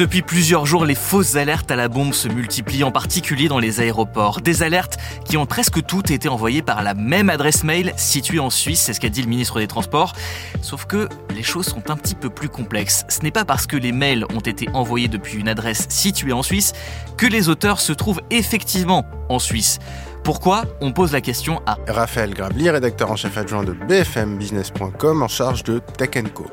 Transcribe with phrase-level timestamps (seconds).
[0.00, 3.80] Depuis plusieurs jours, les fausses alertes à la bombe se multiplient, en particulier dans les
[3.80, 4.40] aéroports.
[4.40, 8.48] Des alertes qui ont presque toutes été envoyées par la même adresse mail située en
[8.48, 10.14] Suisse, c'est ce qu'a dit le ministre des Transports.
[10.62, 13.04] Sauf que les choses sont un petit peu plus complexes.
[13.10, 16.42] Ce n'est pas parce que les mails ont été envoyés depuis une adresse située en
[16.42, 16.72] Suisse
[17.18, 19.80] que les auteurs se trouvent effectivement en Suisse.
[20.24, 20.64] Pourquoi?
[20.80, 25.62] On pose la question à Raphaël Grabli, rédacteur en chef adjoint de bfmbusiness.com en charge
[25.62, 26.46] de Tech Co.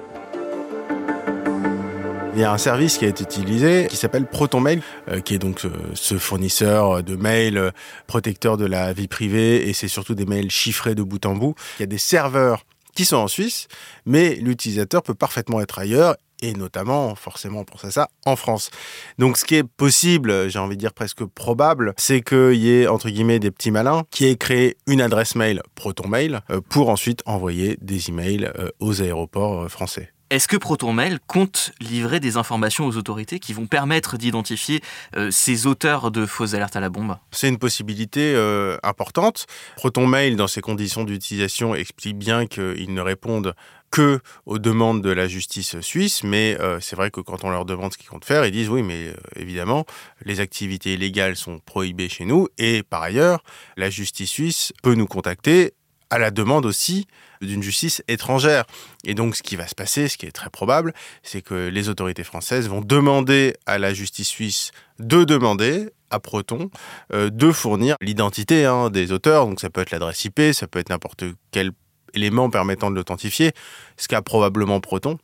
[2.37, 5.39] Il y a un service qui a été utilisé qui s'appelle ProtonMail, euh, qui est
[5.39, 7.71] donc euh, ce fournisseur de mails euh,
[8.05, 11.55] protecteur de la vie privée et c'est surtout des mails chiffrés de bout en bout.
[11.79, 12.63] Il y a des serveurs
[12.93, 13.67] qui sont en Suisse,
[14.05, 18.69] mais l'utilisateur peut parfaitement être ailleurs et notamment, forcément pour ça, ça, en France.
[19.17, 22.85] Donc ce qui est possible, j'ai envie de dire presque probable, c'est qu'il y ait,
[22.85, 27.79] entre guillemets, des petits malins qui aient créé une adresse mail ProtonMail pour ensuite envoyer
[27.81, 30.11] des emails aux aéroports français.
[30.29, 34.81] Est-ce que ProtonMail compte livrer des informations aux autorités qui vont permettre d'identifier
[35.15, 37.15] euh, ces auteurs de fausses alertes à la bombe?
[37.31, 39.45] C'est une possibilité euh, importante.
[39.77, 43.55] ProtonMail, dans ses conditions d'utilisation, explique bien qu'ils ne répondent
[43.89, 47.63] que aux demandes de la justice suisse, mais euh, c'est vrai que quand on leur
[47.63, 49.85] demande ce qu'ils comptent faire, ils disent oui, mais évidemment,
[50.25, 53.45] les activités illégales sont prohibées chez nous, et par ailleurs,
[53.77, 55.73] la justice suisse peut nous contacter
[56.09, 57.07] à la demande aussi
[57.41, 58.65] d'une justice étrangère.
[59.03, 61.89] Et donc ce qui va se passer, ce qui est très probable, c'est que les
[61.89, 66.69] autorités françaises vont demander à la justice suisse de demander à Proton
[67.13, 69.45] euh, de fournir l'identité hein, des auteurs.
[69.45, 71.71] Donc ça peut être l'adresse IP, ça peut être n'importe quel
[72.13, 73.51] éléments permettant de l'authentifier,
[73.97, 75.17] ce qu'a probablement Proton,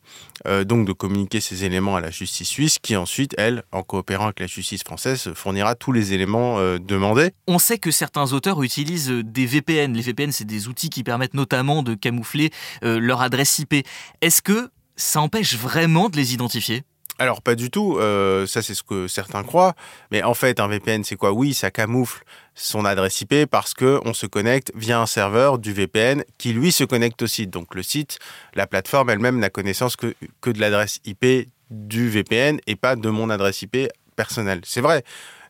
[0.48, 4.26] euh, donc de communiquer ces éléments à la justice suisse, qui ensuite, elle, en coopérant
[4.26, 7.32] avec la justice française, fournira tous les éléments euh, demandés.
[7.48, 9.94] On sait que certains auteurs utilisent des VPN.
[9.94, 12.52] Les VPN, c'est des outils qui permettent notamment de camoufler
[12.84, 13.86] euh, leur adresse IP.
[14.22, 16.84] Est-ce que ça empêche vraiment de les identifier?
[17.20, 19.76] Alors pas du tout, euh, ça c'est ce que certains croient,
[20.12, 21.32] mais en fait un VPN c'est quoi?
[21.32, 22.24] Oui, ça camoufle
[22.56, 26.72] son adresse IP parce que on se connecte via un serveur du VPN qui lui
[26.72, 27.50] se connecte au site.
[27.50, 28.20] Donc le site,
[28.56, 33.10] la plateforme elle-même n'a connaissance que, que de l'adresse IP du VPN et pas de
[33.10, 33.78] mon adresse IP
[34.16, 34.62] personnelle.
[34.64, 35.04] C'est vrai.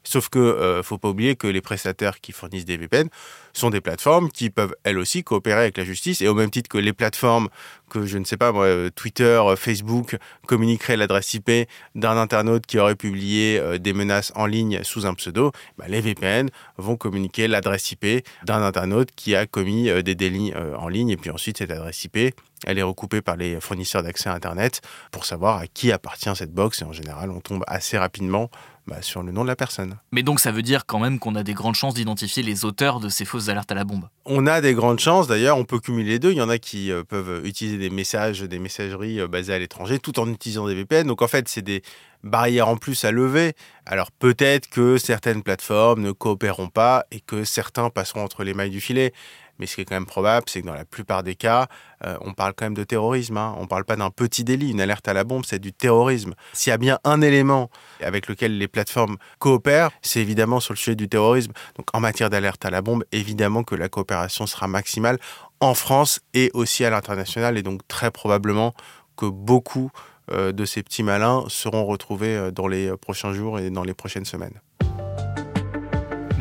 [0.04, 3.08] Sauf que euh, faut pas oublier que les prestataires qui fournissent des VPN
[3.54, 6.22] sont des plateformes qui peuvent elles aussi coopérer avec la justice.
[6.22, 7.50] Et au même titre que les plateformes
[7.90, 12.80] que je ne sais pas euh, Twitter, euh, Facebook communiqueraient l'adresse IP d'un internaute qui
[12.80, 17.92] aurait publié des menaces en ligne sous un pseudo, bah, les VPN vont communiquer l'adresse
[17.92, 21.10] IP d'un internaute qui a commis des délits en ligne.
[21.10, 22.34] Et puis ensuite cette adresse IP
[22.66, 24.82] elle est recoupée par les fournisseurs d'accès à Internet
[25.12, 26.82] pour savoir à qui appartient cette box.
[26.82, 28.50] Et en général on tombe assez rapidement
[28.88, 29.98] bah, sur le nom de la personne.
[30.12, 33.00] Mais donc ça veut dire quand même qu'on a des grandes chances d'identifier les auteurs
[33.00, 34.10] de ces fausses alertes à la bombe.
[34.26, 36.32] On a des grandes chances, d'ailleurs on peut cumuler les deux.
[36.32, 39.60] Il y en a qui euh, peuvent utiliser des messages, des messageries euh, basées à
[39.60, 41.08] l'étranger tout en utilisant des VPN.
[41.08, 41.82] Donc en fait c'est des
[42.24, 43.54] barrières en plus à lever.
[43.86, 48.70] Alors peut-être que certaines plateformes ne coopéreront pas et que certains passeront entre les mailles
[48.70, 49.14] du filet.
[49.60, 51.68] Mais ce qui est quand même probable, c'est que dans la plupart des cas,
[52.06, 53.38] euh, on parle quand même de terrorisme.
[53.38, 53.56] Hein.
[53.58, 54.72] On ne parle pas d'un petit délit.
[54.72, 56.34] Une alerte à la bombe, c'est du terrorisme.
[56.54, 57.70] S'il y a bien un élément
[58.02, 61.54] avec lequel les plateformes coopèrent, c'est évidemment sur le sujet du terrorisme.
[61.78, 65.20] Donc en matière d'alerte à la bombe, évidemment que la coopération sera maximale
[65.60, 67.58] en France et aussi à l'international.
[67.58, 68.74] Et donc très probablement
[69.16, 69.92] que beaucoup
[70.32, 73.94] euh, de ces petits malins seront retrouvés euh, dans les prochains jours et dans les
[73.94, 74.60] prochaines semaines.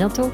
[0.00, 0.32] Bientôt